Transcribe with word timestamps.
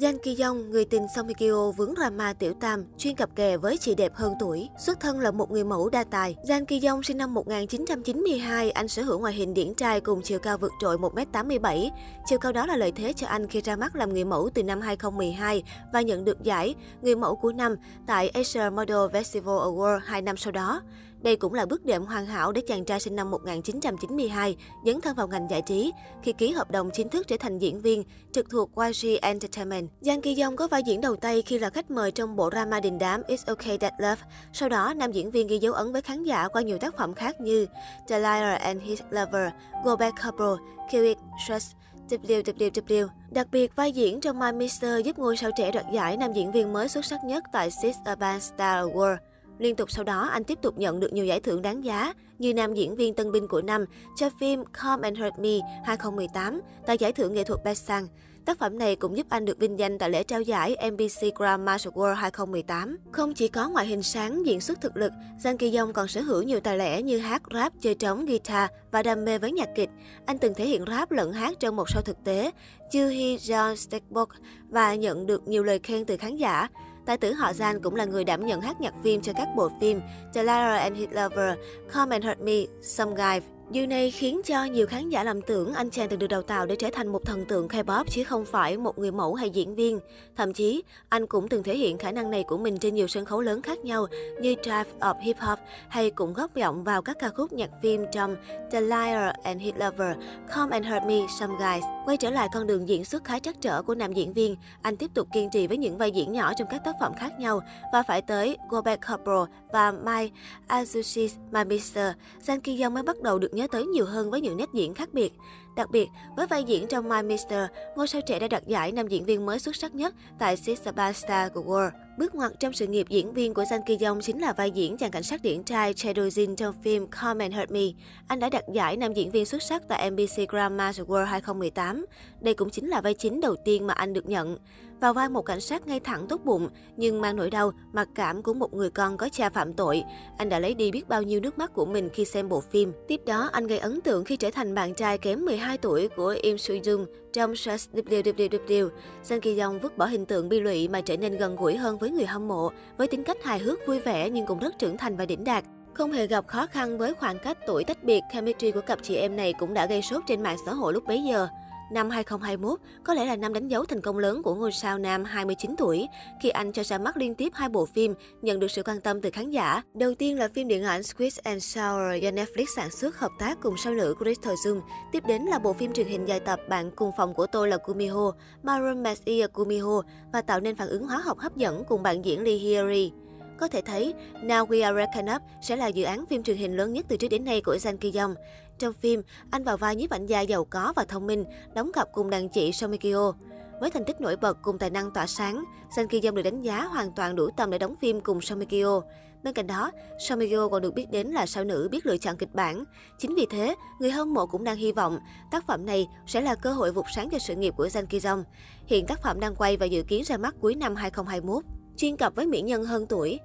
Jang 0.00 0.18
Ki 0.18 0.36
Yong, 0.42 0.70
người 0.70 0.84
tình 0.84 1.06
Song 1.14 1.26
Hye 1.26 1.34
Kyo 1.34 1.70
vướng 1.70 1.94
drama 1.96 2.32
tiểu 2.32 2.54
tam, 2.60 2.84
chuyên 2.98 3.14
cặp 3.14 3.36
kè 3.36 3.56
với 3.56 3.78
chị 3.78 3.94
đẹp 3.94 4.14
hơn 4.14 4.34
tuổi. 4.40 4.68
Xuất 4.78 5.00
thân 5.00 5.20
là 5.20 5.30
một 5.30 5.50
người 5.50 5.64
mẫu 5.64 5.88
đa 5.88 6.04
tài. 6.04 6.36
Jang 6.44 6.64
Ki 6.64 6.86
Yong 6.86 7.02
sinh 7.02 7.16
năm 7.16 7.34
1992, 7.34 8.70
anh 8.70 8.88
sở 8.88 9.02
hữu 9.02 9.18
ngoại 9.18 9.34
hình 9.34 9.54
điển 9.54 9.74
trai 9.74 10.00
cùng 10.00 10.22
chiều 10.22 10.38
cao 10.38 10.58
vượt 10.58 10.72
trội 10.80 10.96
1m87. 10.98 11.90
Chiều 12.26 12.38
cao 12.38 12.52
đó 12.52 12.66
là 12.66 12.76
lợi 12.76 12.92
thế 12.92 13.12
cho 13.12 13.26
anh 13.26 13.46
khi 13.46 13.60
ra 13.60 13.76
mắt 13.76 13.96
làm 13.96 14.12
người 14.12 14.24
mẫu 14.24 14.50
từ 14.54 14.62
năm 14.62 14.80
2012 14.80 15.62
và 15.92 16.00
nhận 16.00 16.24
được 16.24 16.42
giải 16.42 16.74
người 17.02 17.16
mẫu 17.16 17.36
của 17.36 17.52
năm 17.52 17.76
tại 18.06 18.28
Asia 18.28 18.70
Model 18.70 18.96
Festival 18.96 19.74
Award 19.74 20.00
2 20.04 20.22
năm 20.22 20.36
sau 20.36 20.52
đó. 20.52 20.82
Đây 21.22 21.36
cũng 21.36 21.54
là 21.54 21.66
bước 21.66 21.84
đệm 21.84 22.04
hoàn 22.04 22.26
hảo 22.26 22.52
để 22.52 22.62
chàng 22.66 22.84
trai 22.84 23.00
sinh 23.00 23.16
năm 23.16 23.30
1992 23.30 24.56
dấn 24.86 25.00
thân 25.00 25.16
vào 25.16 25.28
ngành 25.28 25.50
giải 25.50 25.62
trí 25.62 25.92
khi 26.22 26.32
ký 26.32 26.50
hợp 26.52 26.70
đồng 26.70 26.90
chính 26.92 27.08
thức 27.08 27.28
trở 27.28 27.36
thành 27.40 27.58
diễn 27.58 27.80
viên 27.80 28.04
trực 28.32 28.50
thuộc 28.50 28.70
YG 28.76 29.08
Entertainment. 29.22 29.88
Jang 30.02 30.20
Ki 30.20 30.40
Yong 30.42 30.56
có 30.56 30.68
vai 30.68 30.82
diễn 30.86 31.00
đầu 31.00 31.16
tay 31.16 31.42
khi 31.42 31.58
là 31.58 31.70
khách 31.70 31.90
mời 31.90 32.10
trong 32.10 32.36
bộ 32.36 32.50
drama 32.50 32.80
đình 32.80 32.98
đám 32.98 33.22
It's 33.22 33.44
Okay 33.46 33.78
That 33.78 33.92
Love. 33.98 34.22
Sau 34.52 34.68
đó, 34.68 34.94
nam 34.94 35.12
diễn 35.12 35.30
viên 35.30 35.46
ghi 35.46 35.58
dấu 35.58 35.72
ấn 35.72 35.92
với 35.92 36.02
khán 36.02 36.24
giả 36.24 36.48
qua 36.48 36.62
nhiều 36.62 36.78
tác 36.78 36.96
phẩm 36.96 37.14
khác 37.14 37.40
như 37.40 37.66
The 38.08 38.18
Liar 38.18 38.60
and 38.60 38.82
His 38.82 39.00
Lover, 39.10 39.50
Go 39.84 39.96
Back 39.96 40.22
Couple, 40.24 40.64
Kill 40.90 41.04
It, 41.04 41.18
Trust, 41.48 41.72
WWW. 42.10 43.08
Đặc 43.30 43.46
biệt, 43.52 43.76
vai 43.76 43.92
diễn 43.92 44.20
trong 44.20 44.38
My 44.38 44.52
Mister 44.52 45.04
giúp 45.04 45.18
ngôi 45.18 45.36
sao 45.36 45.50
trẻ 45.56 45.70
đoạt 45.72 45.86
giải 45.92 46.16
nam 46.16 46.32
diễn 46.32 46.52
viên 46.52 46.72
mới 46.72 46.88
xuất 46.88 47.04
sắc 47.04 47.24
nhất 47.24 47.44
tại 47.52 47.70
Six 47.70 47.96
Urban 48.12 48.40
Star 48.40 48.86
Award. 48.86 49.16
Liên 49.58 49.76
tục 49.76 49.90
sau 49.90 50.04
đó, 50.04 50.28
anh 50.32 50.44
tiếp 50.44 50.58
tục 50.62 50.78
nhận 50.78 51.00
được 51.00 51.12
nhiều 51.12 51.24
giải 51.24 51.40
thưởng 51.40 51.62
đáng 51.62 51.84
giá 51.84 52.14
như 52.38 52.54
nam 52.54 52.74
diễn 52.74 52.96
viên 52.96 53.14
tân 53.14 53.32
binh 53.32 53.48
của 53.48 53.62
năm 53.62 53.84
cho 54.16 54.30
phim 54.40 54.64
Come 54.82 55.08
and 55.08 55.18
Hurt 55.18 55.38
Me 55.38 55.58
2018 55.86 56.60
tại 56.86 56.98
giải 56.98 57.12
thưởng 57.12 57.34
nghệ 57.34 57.44
thuật 57.44 57.60
Busan. 57.64 58.06
Tác 58.44 58.58
phẩm 58.58 58.78
này 58.78 58.96
cũng 58.96 59.16
giúp 59.16 59.26
anh 59.28 59.44
được 59.44 59.58
vinh 59.58 59.78
danh 59.78 59.98
tại 59.98 60.10
lễ 60.10 60.22
trao 60.22 60.42
giải 60.42 60.76
MBC 60.92 61.34
Grand 61.34 61.86
Award 61.86 62.14
2018. 62.14 62.98
Không 63.12 63.34
chỉ 63.34 63.48
có 63.48 63.68
ngoại 63.68 63.86
hình 63.86 64.02
sáng, 64.02 64.46
diễn 64.46 64.60
xuất 64.60 64.80
thực 64.80 64.96
lực, 64.96 65.12
Jang 65.42 65.56
Ki 65.56 65.76
Yong 65.76 65.92
còn 65.92 66.08
sở 66.08 66.20
hữu 66.20 66.42
nhiều 66.42 66.60
tài 66.60 66.78
lẻ 66.78 67.02
như 67.02 67.18
hát, 67.18 67.42
rap, 67.54 67.72
chơi 67.80 67.94
trống, 67.94 68.26
guitar 68.26 68.70
và 68.90 69.02
đam 69.02 69.24
mê 69.24 69.38
với 69.38 69.52
nhạc 69.52 69.68
kịch. 69.76 69.90
Anh 70.26 70.38
từng 70.38 70.54
thể 70.54 70.66
hiện 70.66 70.84
rap 70.86 71.10
lẫn 71.10 71.32
hát 71.32 71.54
trong 71.60 71.76
một 71.76 71.88
show 71.88 72.02
thực 72.02 72.24
tế, 72.24 72.50
Chư 72.92 73.08
Hee 73.08 73.36
John 73.36 73.74
Steakbook 73.74 74.28
và 74.68 74.94
nhận 74.94 75.26
được 75.26 75.48
nhiều 75.48 75.64
lời 75.64 75.78
khen 75.78 76.04
từ 76.04 76.16
khán 76.16 76.36
giả. 76.36 76.68
Tài 77.08 77.16
tử 77.16 77.32
họ 77.32 77.52
Gian 77.52 77.82
cũng 77.82 77.94
là 77.94 78.04
người 78.04 78.24
đảm 78.24 78.46
nhận 78.46 78.60
hát 78.60 78.80
nhạc 78.80 78.94
phim 79.04 79.20
cho 79.20 79.32
các 79.32 79.48
bộ 79.56 79.70
phim 79.80 80.00
The 80.34 80.42
Liar 80.42 80.80
and 80.80 80.96
His 80.96 81.08
Lover, 81.10 81.58
Come 81.92 82.16
and 82.16 82.24
Hurt 82.24 82.40
Me, 82.40 82.52
Some 82.82 83.14
Guy, 83.14 83.40
Điều 83.70 83.86
này 83.86 84.10
khiến 84.10 84.40
cho 84.44 84.64
nhiều 84.64 84.86
khán 84.86 85.08
giả 85.08 85.24
lầm 85.24 85.42
tưởng 85.42 85.74
anh 85.74 85.90
chàng 85.90 86.08
từng 86.08 86.18
được 86.18 86.26
đào 86.26 86.42
tạo 86.42 86.66
để 86.66 86.76
trở 86.76 86.88
thành 86.92 87.08
một 87.08 87.24
thần 87.24 87.44
tượng 87.44 87.68
K-pop 87.68 88.04
chứ 88.10 88.24
không 88.24 88.44
phải 88.44 88.76
một 88.76 88.98
người 88.98 89.10
mẫu 89.10 89.34
hay 89.34 89.50
diễn 89.50 89.74
viên. 89.74 90.00
Thậm 90.36 90.52
chí, 90.52 90.82
anh 91.08 91.26
cũng 91.26 91.48
từng 91.48 91.62
thể 91.62 91.76
hiện 91.76 91.98
khả 91.98 92.12
năng 92.12 92.30
này 92.30 92.44
của 92.48 92.56
mình 92.56 92.78
trên 92.78 92.94
nhiều 92.94 93.08
sân 93.08 93.24
khấu 93.24 93.40
lớn 93.40 93.62
khác 93.62 93.78
nhau 93.78 94.06
như 94.40 94.54
Drive 94.62 94.90
of 95.00 95.20
Hip 95.20 95.38
Hop 95.38 95.58
hay 95.88 96.10
cũng 96.10 96.32
góp 96.32 96.56
giọng 96.56 96.84
vào 96.84 97.02
các 97.02 97.16
ca 97.20 97.28
khúc 97.28 97.52
nhạc 97.52 97.70
phim 97.82 98.04
trong 98.12 98.36
The 98.70 98.80
Liar 98.80 99.32
and 99.42 99.62
His 99.62 99.74
Lover, 99.74 100.16
Come 100.54 100.76
and 100.76 100.86
Hurt 100.86 101.04
Me, 101.06 101.26
Some 101.38 101.54
Guys. 101.58 101.84
Quay 102.06 102.16
trở 102.16 102.30
lại 102.30 102.48
con 102.54 102.66
đường 102.66 102.88
diễn 102.88 103.04
xuất 103.04 103.24
khá 103.24 103.38
trắc 103.38 103.60
trở 103.60 103.82
của 103.82 103.94
nam 103.94 104.12
diễn 104.12 104.32
viên, 104.32 104.56
anh 104.82 104.96
tiếp 104.96 105.10
tục 105.14 105.28
kiên 105.32 105.50
trì 105.50 105.66
với 105.66 105.76
những 105.76 105.98
vai 105.98 106.10
diễn 106.10 106.32
nhỏ 106.32 106.52
trong 106.58 106.68
các 106.70 106.84
tác 106.84 106.94
phẩm 107.00 107.12
khác 107.18 107.32
nhau 107.40 107.60
và 107.92 108.02
phải 108.02 108.22
tới 108.22 108.56
Go 108.70 108.82
Back 108.82 109.06
Couple 109.08 109.56
và 109.72 109.92
My 109.92 110.30
Azushis 110.68 111.28
My 111.52 111.64
Mister, 111.64 112.12
Jang 112.46 112.60
Ki 112.60 112.82
Young 112.82 112.94
mới 112.94 113.02
bắt 113.02 113.20
đầu 113.20 113.38
được 113.38 113.54
nhớ 113.58 113.66
tới 113.66 113.86
nhiều 113.86 114.04
hơn 114.04 114.30
với 114.30 114.40
những 114.40 114.56
nét 114.56 114.68
diễn 114.72 114.94
khác 114.94 115.08
biệt. 115.12 115.32
Đặc 115.78 115.90
biệt, 115.90 116.08
với 116.36 116.46
vai 116.46 116.64
diễn 116.64 116.86
trong 116.86 117.08
My 117.08 117.22
Mister, 117.22 117.66
ngôi 117.96 118.08
sao 118.08 118.20
trẻ 118.26 118.38
đã 118.38 118.48
đoạt 118.48 118.66
giải 118.66 118.92
nam 118.92 119.08
diễn 119.08 119.24
viên 119.24 119.46
mới 119.46 119.58
xuất 119.58 119.76
sắc 119.76 119.94
nhất 119.94 120.14
tại 120.38 120.56
Sisaba 120.56 121.12
Star 121.12 121.52
của 121.52 121.60
World. 121.60 121.90
Bước 122.18 122.34
ngoặt 122.34 122.52
trong 122.60 122.72
sự 122.72 122.86
nghiệp 122.86 123.06
diễn 123.08 123.32
viên 123.32 123.54
của 123.54 123.64
Sang 123.70 123.82
Ki 123.82 123.98
Yong 124.04 124.20
chính 124.20 124.40
là 124.40 124.52
vai 124.52 124.70
diễn 124.70 124.96
chàng 124.96 125.10
cảnh 125.10 125.22
sát 125.22 125.42
điển 125.42 125.62
trai 125.62 125.94
Chae 125.94 126.12
Do 126.12 126.22
Jin 126.22 126.56
trong 126.56 126.74
phim 126.82 127.06
Come 127.06 127.44
and 127.44 127.54
Hurt 127.54 127.70
Me. 127.70 127.80
Anh 128.28 128.40
đã 128.40 128.48
đoạt 128.48 128.64
giải 128.72 128.96
nam 128.96 129.12
diễn 129.12 129.30
viên 129.30 129.46
xuất 129.46 129.62
sắc 129.62 129.82
tại 129.88 130.10
MBC 130.10 130.50
Drama 130.50 130.90
World 130.90 131.24
2018. 131.24 132.06
Đây 132.40 132.54
cũng 132.54 132.70
chính 132.70 132.88
là 132.88 133.00
vai 133.00 133.14
chính 133.14 133.40
đầu 133.40 133.56
tiên 133.64 133.86
mà 133.86 133.94
anh 133.94 134.12
được 134.12 134.28
nhận. 134.28 134.58
Vào 135.00 135.14
vai 135.14 135.28
một 135.28 135.42
cảnh 135.42 135.60
sát 135.60 135.86
ngay 135.86 136.00
thẳng 136.00 136.26
tốt 136.28 136.40
bụng, 136.44 136.68
nhưng 136.96 137.20
mang 137.20 137.36
nỗi 137.36 137.50
đau, 137.50 137.72
mặc 137.92 138.08
cảm 138.14 138.42
của 138.42 138.54
một 138.54 138.74
người 138.74 138.90
con 138.90 139.16
có 139.16 139.28
cha 139.32 139.50
phạm 139.50 139.72
tội. 139.72 140.02
Anh 140.38 140.48
đã 140.48 140.58
lấy 140.58 140.74
đi 140.74 140.90
biết 140.90 141.08
bao 141.08 141.22
nhiêu 141.22 141.40
nước 141.40 141.58
mắt 141.58 141.74
của 141.74 141.86
mình 141.86 142.08
khi 142.12 142.24
xem 142.24 142.48
bộ 142.48 142.60
phim. 142.60 142.92
Tiếp 143.08 143.20
đó, 143.26 143.50
anh 143.52 143.66
gây 143.66 143.78
ấn 143.78 144.00
tượng 144.00 144.24
khi 144.24 144.36
trở 144.36 144.50
thành 144.50 144.74
bạn 144.74 144.94
trai 144.94 145.18
kém 145.18 145.44
12 145.44 145.67
tuổi 145.76 146.08
của 146.08 146.36
Im 146.42 146.58
Soo 146.58 146.74
Jung 146.74 147.06
trong 147.32 147.52
Just 147.52 147.86
WWW. 147.92 148.88
Sang 149.22 149.40
Ki 149.40 149.58
Yong 149.58 149.80
vứt 149.80 149.98
bỏ 149.98 150.06
hình 150.06 150.26
tượng 150.26 150.48
bi 150.48 150.60
lụy 150.60 150.88
mà 150.88 151.00
trở 151.00 151.16
nên 151.16 151.36
gần 151.36 151.56
gũi 151.56 151.76
hơn 151.76 151.98
với 151.98 152.10
người 152.10 152.26
hâm 152.26 152.48
mộ, 152.48 152.70
với 152.96 153.06
tính 153.06 153.24
cách 153.24 153.44
hài 153.44 153.58
hước 153.58 153.86
vui 153.86 154.00
vẻ 154.00 154.30
nhưng 154.30 154.46
cũng 154.46 154.58
rất 154.58 154.78
trưởng 154.78 154.96
thành 154.96 155.16
và 155.16 155.26
đỉnh 155.26 155.44
đạt. 155.44 155.64
Không 155.94 156.12
hề 156.12 156.26
gặp 156.26 156.46
khó 156.46 156.66
khăn 156.66 156.98
với 156.98 157.14
khoảng 157.14 157.38
cách 157.38 157.58
tuổi 157.66 157.84
tách 157.84 158.04
biệt, 158.04 158.20
chemistry 158.32 158.70
của 158.70 158.80
cặp 158.80 158.98
chị 159.02 159.16
em 159.16 159.36
này 159.36 159.52
cũng 159.58 159.74
đã 159.74 159.86
gây 159.86 160.02
sốt 160.02 160.22
trên 160.26 160.42
mạng 160.42 160.56
xã 160.66 160.72
hội 160.72 160.92
lúc 160.92 161.04
bấy 161.06 161.22
giờ. 161.22 161.48
Năm 161.90 162.10
2021 162.10 162.78
có 163.04 163.14
lẽ 163.14 163.24
là 163.24 163.36
năm 163.36 163.52
đánh 163.52 163.68
dấu 163.68 163.84
thành 163.84 164.00
công 164.00 164.18
lớn 164.18 164.42
của 164.42 164.54
ngôi 164.54 164.72
sao 164.72 164.98
nam 164.98 165.24
29 165.24 165.74
tuổi 165.78 166.08
khi 166.42 166.48
anh 166.48 166.72
cho 166.72 166.82
ra 166.82 166.98
mắt 166.98 167.16
liên 167.16 167.34
tiếp 167.34 167.52
hai 167.54 167.68
bộ 167.68 167.86
phim 167.86 168.14
nhận 168.42 168.60
được 168.60 168.70
sự 168.70 168.82
quan 168.82 169.00
tâm 169.00 169.20
từ 169.20 169.30
khán 169.30 169.50
giả. 169.50 169.82
Đầu 169.94 170.14
tiên 170.14 170.38
là 170.38 170.48
phim 170.54 170.68
điện 170.68 170.84
ảnh 170.84 171.02
Squid 171.02 171.38
and 171.38 171.64
Sour 171.64 172.22
do 172.22 172.30
Netflix 172.30 172.64
sản 172.76 172.90
xuất 172.90 173.18
hợp 173.18 173.30
tác 173.38 173.58
cùng 173.62 173.76
sao 173.76 173.94
nữ 173.94 174.14
Crystal 174.18 174.54
Zoom. 174.54 174.80
Tiếp 175.12 175.22
đến 175.26 175.42
là 175.42 175.58
bộ 175.58 175.72
phim 175.72 175.92
truyền 175.92 176.06
hình 176.06 176.28
dài 176.28 176.40
tập 176.40 176.60
Bạn 176.68 176.90
cùng 176.96 177.10
phòng 177.16 177.34
của 177.34 177.46
tôi 177.46 177.68
là 177.68 177.76
Kumiho, 177.76 178.32
My 178.62 178.72
Roommate 178.80 179.20
is 179.24 179.46
Kumiho 179.52 180.02
và 180.32 180.42
tạo 180.42 180.60
nên 180.60 180.76
phản 180.76 180.88
ứng 180.88 181.06
hóa 181.06 181.18
học 181.18 181.38
hấp 181.38 181.56
dẫn 181.56 181.84
cùng 181.88 182.02
bạn 182.02 182.24
diễn 182.24 182.44
Lee 182.44 182.54
Hyori. 182.54 183.12
Có 183.58 183.68
thể 183.68 183.80
thấy, 183.80 184.14
Now 184.42 184.66
We 184.66 184.84
Are 184.84 184.96
Reckoned 184.96 185.36
Up 185.36 185.42
sẽ 185.62 185.76
là 185.76 185.86
dự 185.86 186.04
án 186.04 186.26
phim 186.26 186.42
truyền 186.42 186.56
hình 186.56 186.76
lớn 186.76 186.92
nhất 186.92 187.06
từ 187.08 187.16
trước 187.16 187.28
đến 187.28 187.44
nay 187.44 187.60
của 187.60 187.76
Jang 187.76 187.96
Ki 187.96 188.12
Yong. 188.18 188.34
Trong 188.78 188.92
phim, 188.92 189.22
anh 189.50 189.64
vào 189.64 189.76
vai 189.76 189.96
nhiếp 189.96 190.10
ảnh 190.10 190.26
gia 190.26 190.40
giàu 190.40 190.64
có 190.64 190.92
và 190.96 191.04
thông 191.04 191.26
minh, 191.26 191.44
đóng 191.74 191.92
cặp 191.92 192.08
cùng 192.12 192.30
đàn 192.30 192.48
chị 192.48 192.72
Somikyo. 192.72 193.32
Với 193.80 193.90
thành 193.90 194.04
tích 194.04 194.20
nổi 194.20 194.36
bật 194.36 194.58
cùng 194.62 194.78
tài 194.78 194.90
năng 194.90 195.10
tỏa 195.10 195.26
sáng, 195.26 195.64
Jang 195.90 196.06
Ki 196.06 196.20
Yong 196.24 196.34
được 196.34 196.42
đánh 196.42 196.62
giá 196.62 196.84
hoàn 196.84 197.12
toàn 197.12 197.36
đủ 197.36 197.50
tầm 197.56 197.70
để 197.70 197.78
đóng 197.78 197.94
phim 198.00 198.20
cùng 198.20 198.40
Somikyo. 198.40 199.00
Bên 199.42 199.54
cạnh 199.54 199.66
đó, 199.66 199.90
Somikyo 200.28 200.68
còn 200.68 200.82
được 200.82 200.94
biết 200.94 201.10
đến 201.10 201.26
là 201.26 201.46
sao 201.46 201.64
nữ 201.64 201.88
biết 201.90 202.06
lựa 202.06 202.16
chọn 202.16 202.36
kịch 202.36 202.54
bản. 202.54 202.84
Chính 203.18 203.34
vì 203.34 203.46
thế, 203.50 203.74
người 204.00 204.10
hâm 204.10 204.34
mộ 204.34 204.46
cũng 204.46 204.64
đang 204.64 204.76
hy 204.76 204.92
vọng 204.92 205.18
tác 205.50 205.66
phẩm 205.66 205.86
này 205.86 206.08
sẽ 206.26 206.40
là 206.40 206.54
cơ 206.54 206.72
hội 206.72 206.92
vụt 206.92 207.04
sáng 207.14 207.30
cho 207.30 207.38
sự 207.38 207.56
nghiệp 207.56 207.74
của 207.76 207.86
Jang 207.86 208.06
Ki 208.06 208.20
Yong. 208.24 208.44
Hiện 208.86 209.06
tác 209.06 209.22
phẩm 209.22 209.40
đang 209.40 209.54
quay 209.54 209.76
và 209.76 209.86
dự 209.86 210.02
kiến 210.02 210.24
ra 210.24 210.36
mắt 210.36 210.54
cuối 210.60 210.74
năm 210.74 210.94
2021. 210.94 211.64
Chuyên 211.96 212.16
cặp 212.16 212.34
với 212.34 212.46
mỹ 212.46 212.60
nhân 212.60 212.84
hơn 212.84 213.06
tuổi, 213.06 213.38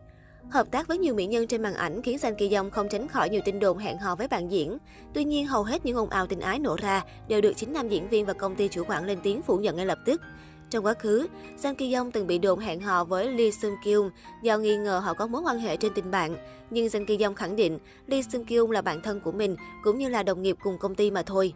Hợp 0.50 0.72
tác 0.72 0.88
với 0.88 0.98
nhiều 0.98 1.16
mỹ 1.16 1.26
nhân 1.26 1.48
trên 1.48 1.62
màn 1.62 1.74
ảnh 1.74 2.02
khiến 2.02 2.18
Sang 2.18 2.36
Ki 2.36 2.54
Yong 2.54 2.72
không 2.72 2.90
tránh 2.90 3.08
khỏi 3.08 3.30
nhiều 3.30 3.42
tin 3.46 3.60
đồn 3.60 3.78
hẹn 3.78 3.98
hò 3.98 4.16
với 4.16 4.28
bạn 4.28 4.52
diễn. 4.52 4.78
Tuy 5.14 5.24
nhiên, 5.24 5.48
hầu 5.48 5.64
hết 5.64 5.86
những 5.86 5.98
ồn 5.98 6.10
ào 6.10 6.28
tình 6.28 6.40
ái 6.40 6.60
nổ 6.60 6.76
ra 6.76 7.04
đều 7.28 7.42
được 7.42 7.54
chính 7.56 7.74
nam 7.74 7.90
diễn 7.90 8.08
viên 8.08 8.26
và 8.26 8.34
công 8.34 8.56
ty 8.56 8.68
chủ 8.68 8.84
quản 8.88 9.06
lên 9.06 9.20
tiếng 9.24 9.42
phủ 9.42 9.58
nhận 9.58 9.76
ngay 9.76 9.86
lập 9.86 10.00
tức. 10.06 10.22
Trong 10.70 10.86
quá 10.86 10.94
khứ, 10.94 11.28
Sang 11.58 11.76
Ki 11.76 11.94
Yong 11.94 12.12
từng 12.12 12.28
bị 12.28 12.38
đồn 12.38 12.60
hẹn 12.60 12.82
hò 12.82 13.04
với 13.04 13.32
Lee 13.32 13.52
Sung 13.52 13.76
Kyung 13.86 14.10
do 14.44 14.58
nghi 14.58 14.78
ngờ 14.78 15.00
họ 15.00 15.14
có 15.14 15.28
mối 15.28 15.42
quan 15.42 15.60
hệ 15.60 15.78
trên 15.78 15.94
tình 15.94 16.12
bạn. 16.12 16.36
Nhưng 16.70 16.90
Sang 16.90 17.06
Ki 17.06 17.18
Yong 17.24 17.36
khẳng 17.36 17.56
định 17.56 17.80
Lee 18.08 18.22
Sung 18.22 18.46
Kyung 18.46 18.72
là 18.72 18.82
bạn 18.82 19.02
thân 19.02 19.20
của 19.20 19.32
mình 19.32 19.56
cũng 19.84 20.00
như 20.00 20.10
là 20.10 20.24
đồng 20.24 20.42
nghiệp 20.42 20.58
cùng 20.64 20.78
công 20.78 20.96
ty 20.96 21.12
mà 21.12 21.24
thôi. 21.24 21.54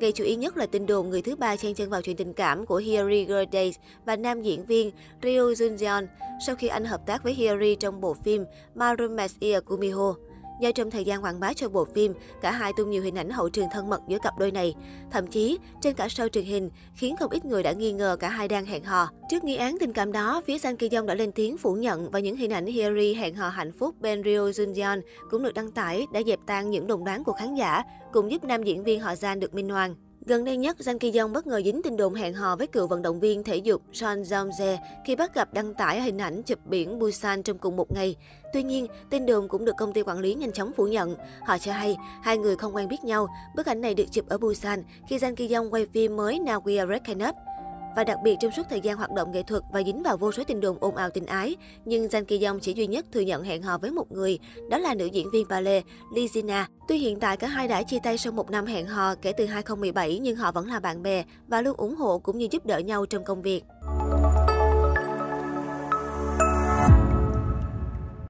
Gây 0.00 0.12
chú 0.12 0.24
ý 0.24 0.36
nhất 0.36 0.56
là 0.56 0.66
tin 0.66 0.86
đồn 0.86 1.10
người 1.10 1.22
thứ 1.22 1.36
ba 1.36 1.56
chen 1.56 1.74
chân 1.74 1.90
vào 1.90 2.02
chuyện 2.02 2.16
tình 2.16 2.32
cảm 2.32 2.66
của 2.66 2.76
Hyori 2.76 3.24
Girl 3.24 3.44
Days 3.52 3.76
và 4.06 4.16
nam 4.16 4.42
diễn 4.42 4.66
viên 4.66 4.90
Ryu 5.22 5.52
Jun 5.52 5.76
Jeon 5.76 6.06
sau 6.46 6.56
khi 6.56 6.68
anh 6.68 6.84
hợp 6.84 7.06
tác 7.06 7.24
với 7.24 7.34
Hyori 7.34 7.74
trong 7.74 8.00
bộ 8.00 8.14
phim 8.24 8.44
My 8.74 8.86
Roommate 8.98 9.34
is 9.40 9.58
Kumiho. 9.66 10.14
Do 10.62 10.72
trong 10.72 10.90
thời 10.90 11.04
gian 11.04 11.24
quảng 11.24 11.40
bá 11.40 11.52
cho 11.52 11.68
bộ 11.68 11.84
phim, 11.84 12.14
cả 12.40 12.50
hai 12.50 12.72
tung 12.76 12.90
nhiều 12.90 13.02
hình 13.02 13.18
ảnh 13.18 13.30
hậu 13.30 13.48
trường 13.48 13.66
thân 13.72 13.90
mật 13.90 14.00
giữa 14.08 14.18
cặp 14.22 14.38
đôi 14.38 14.50
này. 14.50 14.74
Thậm 15.10 15.26
chí, 15.26 15.58
trên 15.80 15.94
cả 15.94 16.06
show 16.06 16.28
truyền 16.28 16.44
hình, 16.44 16.70
khiến 16.94 17.16
không 17.16 17.30
ít 17.30 17.44
người 17.44 17.62
đã 17.62 17.72
nghi 17.72 17.92
ngờ 17.92 18.16
cả 18.20 18.28
hai 18.28 18.48
đang 18.48 18.64
hẹn 18.64 18.84
hò. 18.84 19.08
Trước 19.30 19.44
nghi 19.44 19.56
án 19.56 19.76
tình 19.80 19.92
cảm 19.92 20.12
đó, 20.12 20.42
phía 20.46 20.56
Jang 20.56 20.76
Ki 20.76 20.88
Yong 20.96 21.06
đã 21.06 21.14
lên 21.14 21.32
tiếng 21.32 21.58
phủ 21.58 21.74
nhận 21.74 22.10
và 22.10 22.18
những 22.18 22.36
hình 22.36 22.52
ảnh 22.52 22.66
Hyeri 22.66 23.14
hẹn 23.14 23.34
hò 23.34 23.48
hạnh 23.48 23.72
phúc 23.72 23.94
bên 24.00 24.22
Ryo 24.24 24.50
Jun 24.50 25.00
cũng 25.30 25.42
được 25.42 25.54
đăng 25.54 25.70
tải 25.70 26.06
đã 26.12 26.22
dẹp 26.26 26.38
tan 26.46 26.70
những 26.70 26.86
đồn 26.86 27.04
đoán 27.04 27.24
của 27.24 27.32
khán 27.32 27.54
giả, 27.54 27.82
cùng 28.12 28.30
giúp 28.30 28.44
nam 28.44 28.62
diễn 28.62 28.84
viên 28.84 29.00
họ 29.00 29.12
Jan 29.12 29.38
được 29.38 29.54
minh 29.54 29.72
oan. 29.72 29.94
Gần 30.26 30.44
đây 30.44 30.56
nhất, 30.56 30.76
Jang 30.80 30.98
Ki 30.98 31.18
Yong 31.18 31.32
bất 31.32 31.46
ngờ 31.46 31.60
dính 31.64 31.82
tin 31.82 31.96
đồn 31.96 32.14
hẹn 32.14 32.34
hò 32.34 32.56
với 32.56 32.66
cựu 32.66 32.86
vận 32.86 33.02
động 33.02 33.20
viên 33.20 33.42
thể 33.42 33.56
dục 33.56 33.82
Son 33.92 34.22
Jong 34.22 34.50
Jae 34.50 34.76
khi 35.04 35.16
bắt 35.16 35.34
gặp 35.34 35.54
đăng 35.54 35.74
tải 35.74 36.00
hình 36.00 36.18
ảnh 36.18 36.42
chụp 36.42 36.58
biển 36.66 36.98
Busan 36.98 37.42
trong 37.42 37.58
cùng 37.58 37.76
một 37.76 37.92
ngày. 37.94 38.16
Tuy 38.52 38.62
nhiên, 38.62 38.86
tin 39.10 39.26
đồn 39.26 39.48
cũng 39.48 39.64
được 39.64 39.76
công 39.76 39.92
ty 39.92 40.02
quản 40.02 40.18
lý 40.18 40.34
nhanh 40.34 40.52
chóng 40.52 40.72
phủ 40.76 40.86
nhận. 40.86 41.16
Họ 41.46 41.58
cho 41.58 41.72
hay 41.72 41.96
hai 42.22 42.38
người 42.38 42.56
không 42.56 42.76
quen 42.76 42.88
biết 42.88 43.04
nhau. 43.04 43.28
Bức 43.56 43.66
ảnh 43.66 43.80
này 43.80 43.94
được 43.94 44.04
chụp 44.12 44.28
ở 44.28 44.38
Busan 44.38 44.82
khi 45.08 45.18
Jang 45.18 45.34
Ki 45.34 45.54
Yong 45.54 45.72
quay 45.72 45.86
phim 45.86 46.16
mới 46.16 46.38
Now 46.38 46.62
We 46.62 46.78
Are 46.78 46.86
Breaking 46.86 47.28
Up. 47.28 47.34
Và 47.96 48.04
đặc 48.04 48.18
biệt 48.22 48.36
trong 48.40 48.52
suốt 48.52 48.62
thời 48.70 48.80
gian 48.80 48.96
hoạt 48.96 49.12
động 49.12 49.32
nghệ 49.32 49.42
thuật 49.42 49.62
và 49.72 49.82
dính 49.82 50.02
vào 50.02 50.16
vô 50.16 50.32
số 50.32 50.44
tin 50.44 50.60
đồn 50.60 50.76
ồn 50.80 50.96
ào 50.96 51.10
tình 51.10 51.26
ái, 51.26 51.56
nhưng 51.84 52.06
Jang 52.06 52.24
Ki 52.24 52.44
Yong 52.44 52.60
chỉ 52.60 52.72
duy 52.72 52.86
nhất 52.86 53.06
thừa 53.12 53.20
nhận 53.20 53.42
hẹn 53.42 53.62
hò 53.62 53.78
với 53.78 53.90
một 53.90 54.12
người, 54.12 54.38
đó 54.70 54.78
là 54.78 54.94
nữ 54.94 55.06
diễn 55.06 55.30
viên 55.30 55.48
ballet 55.48 55.84
Lee 56.14 56.26
Jina. 56.26 56.64
Tuy 56.88 56.98
hiện 56.98 57.20
tại 57.20 57.36
cả 57.36 57.46
hai 57.46 57.68
đã 57.68 57.82
chia 57.82 57.98
tay 58.02 58.18
sau 58.18 58.32
một 58.32 58.50
năm 58.50 58.66
hẹn 58.66 58.86
hò 58.86 59.14
kể 59.14 59.32
từ 59.32 59.46
2017 59.46 60.18
nhưng 60.18 60.36
họ 60.36 60.52
vẫn 60.52 60.66
là 60.66 60.80
bạn 60.80 61.02
bè 61.02 61.24
và 61.48 61.62
luôn 61.62 61.76
ủng 61.76 61.96
hộ 61.96 62.18
cũng 62.18 62.38
như 62.38 62.48
giúp 62.50 62.66
đỡ 62.66 62.78
nhau 62.78 63.06
trong 63.06 63.24
công 63.24 63.42
việc. 63.42 63.64